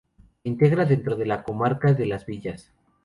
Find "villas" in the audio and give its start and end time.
2.25-2.71